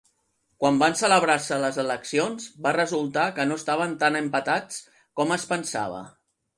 [0.61, 4.85] Quan van celebrar-se les eleccions, va resultar que no estaven tan empatats
[5.21, 6.07] com es pensava.